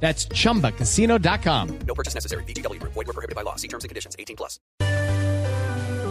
[0.00, 1.78] That's chumbacasino.com.
[1.86, 2.44] No purchase necessary.
[2.44, 2.80] BGW.
[2.82, 3.56] Void were prohibited by law.
[3.56, 4.14] See terms and conditions.
[4.16, 4.60] 18 plus.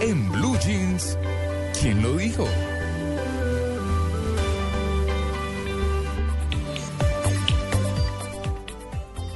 [0.01, 1.17] En Blue Jeans,
[1.79, 2.45] ¿quién lo dijo?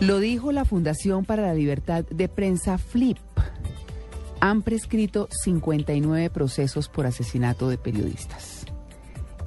[0.02, 3.18] Lo dijo la Fundación para la Libertad de Prensa FLIP.
[4.40, 8.66] Han prescrito 59 procesos por asesinato de periodistas.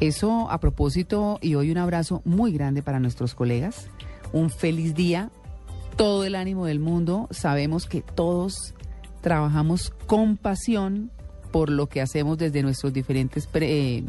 [0.00, 3.88] Eso a propósito y hoy un abrazo muy grande para nuestros colegas.
[4.32, 5.30] Un feliz día,
[5.96, 7.28] todo el ánimo del mundo.
[7.30, 8.74] Sabemos que todos
[9.20, 11.10] trabajamos con pasión
[11.50, 14.04] por lo que hacemos desde nuestros diferentes pre- eh,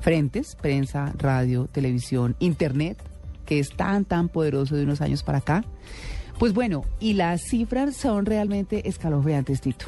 [0.00, 3.02] frentes, prensa, radio, televisión, internet,
[3.46, 5.64] que es tan, tan poderoso de unos años para acá.
[6.38, 9.86] Pues bueno, y las cifras son realmente escalofriantes, Tito.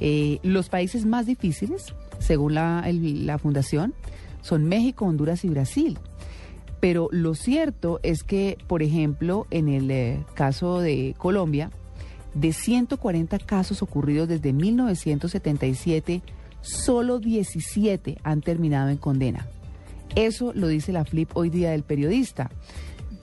[0.00, 3.94] Eh, los países más difíciles, según la, fundación,
[4.42, 5.98] son México, Honduras y Brasil.
[6.80, 11.70] Pero lo cierto es que, por ejemplo, en el eh, caso de Colombia,
[12.34, 16.22] de 140 casos ocurridos desde 1977,
[16.60, 19.46] solo 17 han terminado en condena.
[20.14, 22.50] Eso lo dice la FLIP hoy día del periodista.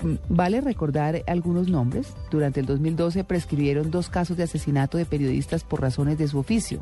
[0.04, 2.14] Mm, Vale recordar algunos nombres.
[2.30, 6.82] Durante el 2012 prescribieron dos casos de asesinato de periodistas por razones de su oficio.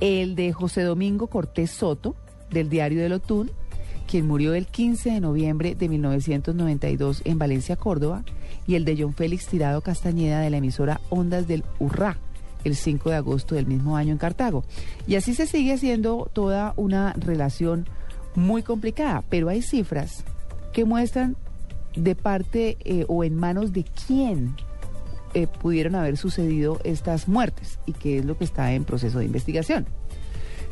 [0.00, 2.14] El de José Domingo Cortés Soto,
[2.50, 3.50] del diario del Otún,
[4.06, 8.24] quien murió el 15 de noviembre de 1992 en Valencia, Córdoba,
[8.66, 12.18] y el de John Félix Tirado Castañeda de la emisora Ondas del Urrá,
[12.64, 14.64] el 5 de agosto del mismo año en Cartago.
[15.06, 17.88] Y así se sigue haciendo toda una relación
[18.34, 20.24] muy complicada, pero hay cifras
[20.72, 21.36] que muestran
[21.96, 24.54] de parte eh, o en manos de quién
[25.34, 29.24] eh, pudieron haber sucedido estas muertes y qué es lo que está en proceso de
[29.24, 29.86] investigación.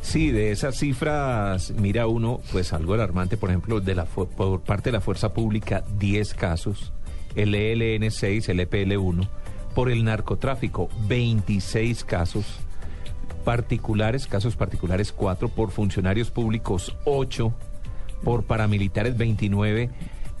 [0.05, 4.89] Sí, de esas cifras, mira uno, pues algo alarmante, por ejemplo, de la por parte
[4.89, 6.93] de la fuerza pública, 10 casos,
[7.35, 9.27] el ELN 6, el EPL 1,
[9.73, 12.45] por el narcotráfico, 26 casos,
[13.43, 17.51] particulares, casos particulares 4, por funcionarios públicos 8,
[18.23, 19.89] por paramilitares 29.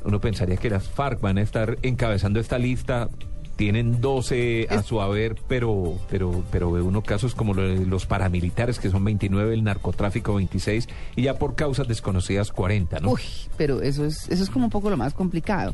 [0.05, 3.09] Uno pensaría que las FARC van a estar encabezando esta lista.
[3.55, 8.89] Tienen 12 a su haber, pero, pero, pero ve uno casos como los paramilitares, que
[8.89, 13.11] son 29, el narcotráfico 26, y ya por causas desconocidas 40, ¿no?
[13.11, 13.21] Uy,
[13.57, 15.71] pero eso es, eso es como un poco lo más complicado.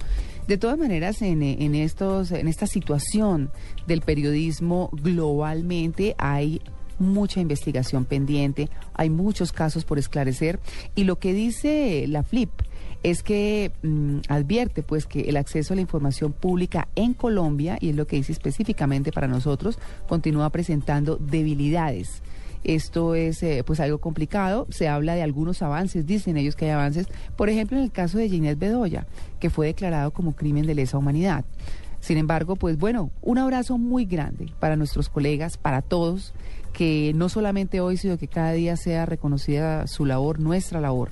[0.47, 3.51] De todas maneras, en, eh, en, estos, en esta situación
[3.87, 6.61] del periodismo globalmente hay
[6.99, 10.59] mucha investigación pendiente, hay muchos casos por esclarecer
[10.95, 12.51] y lo que dice la FLIP
[13.03, 17.89] es que mm, advierte pues que el acceso a la información pública en Colombia, y
[17.89, 22.21] es lo que dice específicamente para nosotros, continúa presentando debilidades.
[22.63, 24.67] Esto es eh, pues algo complicado.
[24.69, 27.07] Se habla de algunos avances, dicen ellos que hay avances.
[27.35, 29.07] Por ejemplo, en el caso de Ginette Bedoya,
[29.39, 31.43] que fue declarado como crimen de lesa humanidad.
[32.01, 36.33] Sin embargo, pues bueno, un abrazo muy grande para nuestros colegas, para todos,
[36.73, 41.11] que no solamente hoy, sino que cada día sea reconocida su labor, nuestra labor.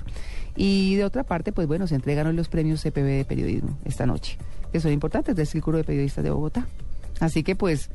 [0.56, 4.04] Y de otra parte, pues bueno, se entregan hoy los premios CPB de periodismo esta
[4.04, 4.36] noche,
[4.72, 6.66] que son importantes del Círculo de Periodistas de Bogotá.
[7.20, 7.88] Así que pues,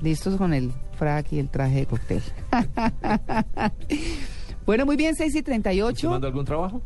[0.00, 2.22] listos con el frac y el traje de cóctel.
[4.66, 6.10] bueno, muy bien, 6 y ¿Usted 38.
[6.10, 6.82] mandó algún trabajo?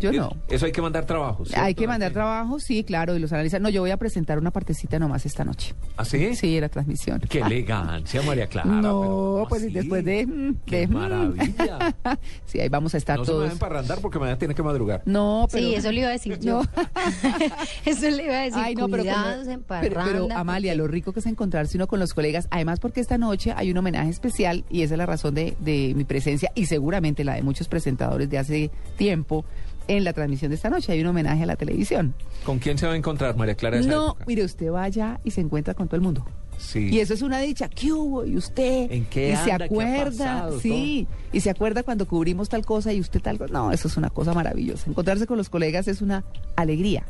[0.00, 0.30] Yo no.
[0.48, 1.52] Eso hay que mandar trabajos.
[1.54, 3.60] Hay que mandar trabajo, sí, claro, y los analizar.
[3.60, 5.74] No, yo voy a presentar una partecita nomás esta noche.
[5.96, 6.34] ¿Ah, sí?
[6.34, 7.20] Sí, la transmisión.
[7.28, 8.68] Qué elegancia, María Clara.
[8.68, 9.74] No, pero ¿cómo pues, y así?
[9.74, 10.92] después de, mm, ¡Qué de, mm.
[10.92, 11.94] maravilla!
[12.46, 13.44] sí, ahí vamos a estar No se me todos.
[13.44, 15.02] vayan para arrandar porque mañana tiene que madrugar.
[15.04, 15.66] No, pero.
[15.66, 16.62] Sí, eso le iba a decir yo.
[16.62, 16.68] No.
[17.84, 18.60] eso le iba a decir.
[18.62, 22.14] Ay, no, pero, cuidados pero, pero, Amalia, lo rico que es encontrarse uno con los
[22.14, 25.56] colegas, además porque esta noche hay un homenaje especial y esa es la razón de,
[25.60, 29.44] de mi presencia y seguramente la de muchos presentadores de hace tiempo
[29.88, 30.92] en la transmisión de esta noche.
[30.92, 32.14] Hay un homenaje a la televisión.
[32.44, 33.78] ¿Con quién se va a encontrar, María Clara?
[33.78, 34.24] esa No, época?
[34.26, 36.24] mire, usted vaya y se encuentra con todo el mundo.
[36.58, 36.90] Sí.
[36.92, 37.68] Y eso es una dicha.
[37.68, 38.24] ¿Qué hubo?
[38.24, 38.90] ¿Y usted?
[38.92, 39.58] ¿En qué y se anda?
[39.58, 40.10] ¿Qué ha acuerda,
[40.42, 40.60] pasado?
[40.60, 41.06] sí.
[41.32, 43.52] Y se acuerda cuando cubrimos tal cosa y usted tal cosa.
[43.52, 44.88] No, eso es una cosa maravillosa.
[44.88, 46.24] Encontrarse con los colegas es una
[46.56, 47.04] alegría.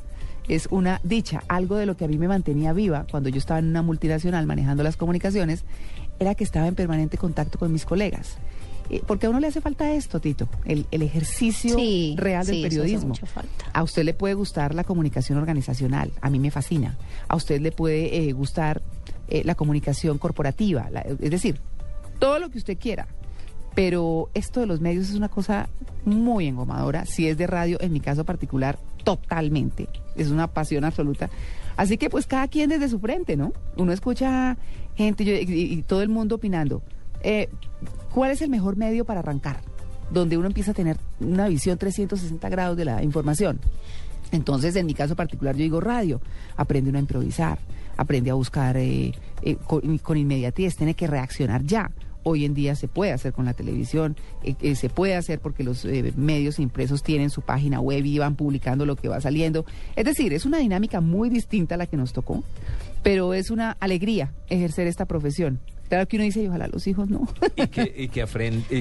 [0.49, 1.43] Es una dicha.
[1.49, 4.47] Algo de lo que a mí me mantenía viva cuando yo estaba en una multinacional
[4.47, 5.65] manejando las comunicaciones
[6.19, 8.39] era que estaba en permanente contacto con mis colegas.
[8.93, 12.55] Eh, Porque a uno le hace falta esto, Tito, el, el ejercicio Sí, real del
[12.57, 13.15] sí, eso hace periodismo.
[13.27, 13.65] falta.
[13.73, 16.97] A usted le puede gustar la comunicación organizacional, a mí me fascina.
[17.29, 18.83] A usted le puede eh, gustar
[19.29, 21.59] eh, la comunicación corporativa, la- es decir,
[22.19, 23.09] todo lo que usted quiera.
[23.75, 25.69] Pero esto de los medios es una cosa
[26.05, 27.07] muy engomadora.
[27.07, 29.89] Si es de radio, en mi caso particular, totalmente.
[30.15, 31.31] Es una pasión absoluta.
[31.79, 33.55] Así que pues cada quien desde su frente, ¿no?
[33.79, 34.59] Uno escucha
[34.95, 36.83] gente yo- y, y todo el mundo opinando.
[37.23, 37.49] Eh,
[38.13, 39.61] ¿Cuál es el mejor medio para arrancar?
[40.11, 43.59] Donde uno empieza a tener una visión 360 grados de la información.
[44.33, 46.21] Entonces, en mi caso particular, yo digo radio.
[46.57, 47.59] Aprende uno a improvisar,
[47.97, 49.57] aprende a buscar eh, eh,
[50.03, 51.91] con, inmediatez, tiene que reaccionar ya.
[52.25, 55.65] Hoy en día se puede hacer con la televisión, eh, eh, se puede hacer porque
[55.65, 59.67] los eh, medios impresos tienen su página web y van publicando lo que va saliendo.
[59.97, 62.45] Es decir, es una dinámica muy distinta a la que nos tocó,
[63.03, 65.59] pero es una alegría ejercer esta profesión.
[65.93, 67.29] Claro que uno dice, y ojalá los hijos no.
[67.55, 68.25] Y que, y que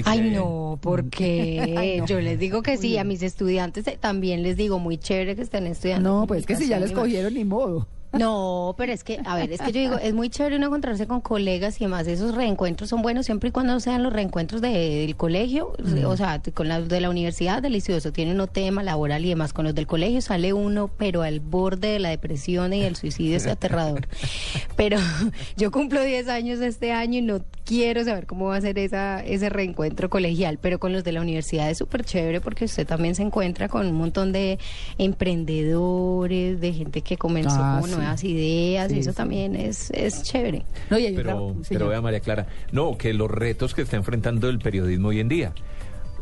[0.06, 2.06] Ay, no, porque Ay, no.
[2.06, 5.42] yo les digo que sí, a mis estudiantes eh, también les digo, muy chévere que
[5.42, 6.20] estén estudiando.
[6.20, 7.86] No, pues es que si ya les cogieron, ni modo.
[8.12, 11.06] No, pero es que, a ver, es que yo digo, es muy chévere uno encontrarse
[11.06, 12.06] con colegas y demás.
[12.06, 14.68] Esos reencuentros son buenos siempre y cuando sean los reencuentros de-
[15.06, 15.72] del colegio,
[16.06, 18.12] o sea, con los de la universidad, delicioso.
[18.12, 19.52] Tiene uno tema laboral y demás.
[19.52, 23.36] Con los del colegio sale uno, pero al borde de la depresión y el suicidio
[23.36, 24.06] es aterrador.
[24.76, 24.98] Pero
[25.56, 29.20] yo cumplo 10 años este año y no quiero saber cómo va a ser esa,
[29.24, 30.58] ese reencuentro colegial.
[30.60, 33.86] Pero con los de la universidad es súper chévere porque usted también se encuentra con
[33.86, 34.58] un montón de
[34.98, 37.90] emprendedores, de gente que comenzó Ah, sí.
[37.94, 39.16] nuevas ideas y eso sí.
[39.16, 40.64] también es, es chévere.
[40.90, 44.48] No, y hay Pero, pero vea María Clara, no, que los retos que está enfrentando
[44.48, 45.52] el periodismo hoy en día,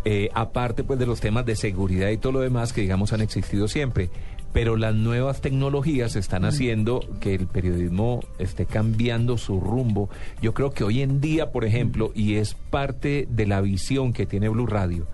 [0.04, 3.20] eh, aparte pues de los temas de seguridad y todo lo demás que digamos han
[3.20, 4.10] existido siempre,
[4.52, 10.10] pero las nuevas tecnologías están haciendo que el periodismo esté cambiando su rumbo.
[10.42, 14.26] Yo creo que hoy en día, por ejemplo, y es parte de la visión que
[14.26, 15.06] tiene Blue Radio,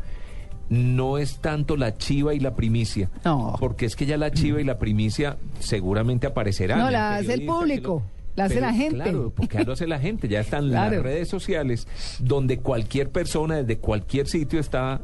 [0.69, 3.55] no es tanto la chiva y la primicia, No.
[3.61, 6.79] porque es que ya la chiva y la primicia seguramente aparecerán.
[6.81, 8.03] No, la hace el público,
[8.35, 8.95] la hace Pero, la gente.
[8.97, 10.97] Claro, porque ya lo hace la gente, ya están Claro.
[10.97, 11.87] las redes sociales
[12.19, 15.01] donde cualquier persona desde cualquier sitio está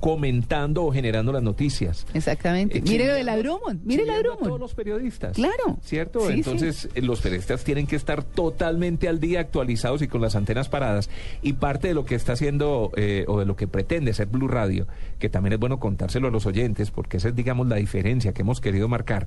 [0.00, 2.06] comentando o generando las noticias.
[2.14, 2.78] Exactamente.
[2.78, 4.44] Eh, mire lo de la Drummond, mire la Drummond.
[4.44, 5.34] todos los periodistas.
[5.36, 5.78] Claro.
[5.82, 6.26] ¿Cierto?
[6.28, 10.36] Sí, Entonces, eh, los periodistas tienen que estar totalmente al día, actualizados y con las
[10.36, 11.10] antenas paradas.
[11.42, 14.48] Y parte de lo que está haciendo eh, o de lo que pretende ser Blue
[14.48, 14.86] Radio,
[15.18, 18.42] que también es bueno contárselo a los oyentes, porque esa es, digamos, la diferencia que
[18.42, 19.26] hemos querido marcar.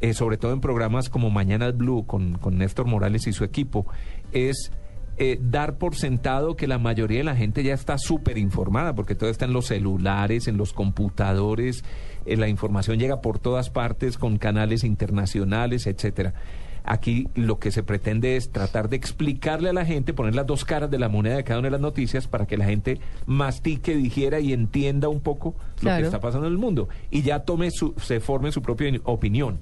[0.00, 3.84] eh, sobre todo en programas como Mañana Blue con, con Néstor Morales y su equipo,
[4.32, 4.70] es
[5.18, 9.14] eh, dar por sentado que la mayoría de la gente ya está súper informada, porque
[9.14, 11.84] todo está en los celulares, en los computadores,
[12.24, 16.34] eh, la información llega por todas partes con canales internacionales, etcétera.
[16.84, 20.64] Aquí lo que se pretende es tratar de explicarle a la gente, poner las dos
[20.64, 23.94] caras de la moneda de cada una de las noticias para que la gente mastique,
[23.94, 27.70] digiera y entienda un poco lo que está pasando en el mundo y ya tome
[27.70, 29.58] su, se forme su propia opinión.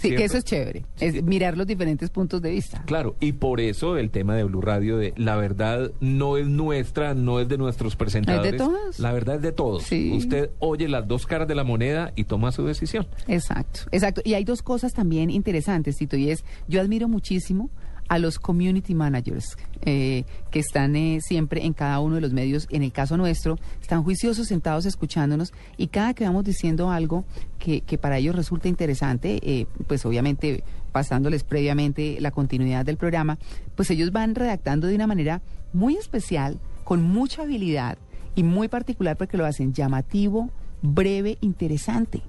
[0.00, 0.84] Sí, que eso es chévere.
[0.98, 2.82] Es mirar los diferentes puntos de vista.
[2.86, 7.14] Claro, y por eso el tema de Blue Radio de la verdad no es nuestra,
[7.14, 8.56] no es de nuestros presentadores.
[8.56, 8.98] todos.
[8.98, 9.82] La verdad es de todos.
[9.82, 10.12] Sí.
[10.14, 13.06] Usted oye las dos caras de la moneda y toma su decisión.
[13.28, 14.22] Exacto, exacto.
[14.24, 17.70] Y hay dos cosas también interesantes, Tito, y es, yo admiro muchísimo
[18.10, 22.66] a los community managers eh, que están eh, siempre en cada uno de los medios.
[22.70, 27.24] En el caso nuestro, están juiciosos, sentados, escuchándonos, y cada que vamos diciendo algo
[27.60, 33.38] que, para ellos resulta interesante, eh, pues obviamente pasándoles previamente la continuidad del programa,
[33.76, 35.40] pues ellos van redactando de una manera
[35.72, 37.96] muy especial, con mucha habilidad
[38.34, 40.50] y muy particular porque lo hacen llamativo,
[40.82, 42.22] breve, interesante.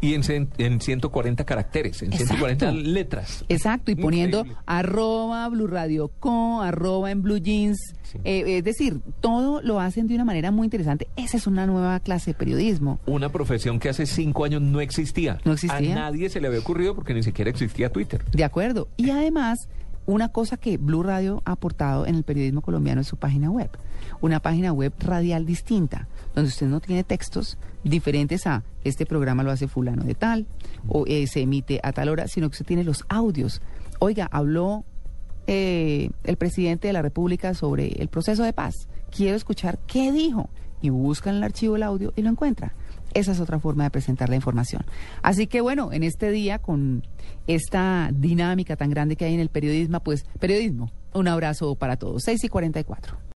[0.00, 2.34] Y en, en 140 caracteres, en Exacto.
[2.36, 3.44] 140 letras.
[3.48, 4.62] Exacto, y poniendo Increíble.
[4.66, 7.78] arroba Blue Radio Co, arroba en Blue Jeans.
[8.04, 8.18] Sí.
[8.24, 11.08] Eh, es decir, todo lo hacen de una manera muy interesante.
[11.16, 13.00] Esa es una nueva clase de periodismo.
[13.06, 15.40] Una profesión que hace cinco años no existía.
[15.44, 15.92] No existía.
[15.92, 18.24] A nadie se le había ocurrido porque ni siquiera existía Twitter.
[18.32, 18.88] De acuerdo.
[18.96, 19.68] Y además,
[20.08, 23.68] una cosa que Blue Radio ha aportado en el periodismo colombiano es su página web.
[24.22, 29.50] Una página web radial distinta, donde usted no tiene textos diferentes a este programa lo
[29.50, 30.46] hace fulano de tal,
[30.88, 33.60] o eh, se emite a tal hora, sino que usted tiene los audios.
[33.98, 34.86] Oiga, habló
[35.46, 38.88] eh, el presidente de la República sobre el proceso de paz.
[39.14, 40.48] Quiero escuchar qué dijo.
[40.80, 42.72] Y busca en el archivo el audio y lo encuentra.
[43.14, 44.84] Esa es otra forma de presentar la información.
[45.22, 47.04] Así que bueno, en este día, con
[47.46, 52.22] esta dinámica tan grande que hay en el periodismo, pues periodismo, un abrazo para todos.
[52.24, 53.18] 6 y 44.